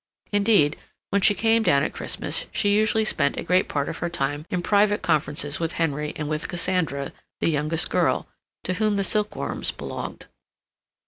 Indeed, 0.31 0.77
when 1.11 1.21
she 1.21 1.35
came 1.35 1.61
down 1.61 1.83
at 1.83 1.93
Christmas 1.93 2.47
she 2.51 2.73
usually 2.73 3.05
spent 3.05 3.37
a 3.37 3.43
great 3.43 3.69
part 3.69 3.87
of 3.87 3.99
her 3.99 4.09
time 4.09 4.47
in 4.49 4.63
private 4.63 5.03
conferences 5.03 5.59
with 5.59 5.73
Henry 5.73 6.11
and 6.15 6.27
with 6.27 6.47
Cassandra, 6.47 7.13
the 7.39 7.51
youngest 7.51 7.91
girl, 7.91 8.27
to 8.63 8.73
whom 8.73 8.95
the 8.95 9.03
silkworms 9.03 9.69
belonged. 9.69 10.25